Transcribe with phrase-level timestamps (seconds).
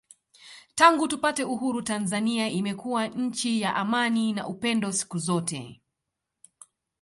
[0.75, 5.81] Tangu tupate Uhuru Tanzania imekuwa nchi ya amani na upendo siku zote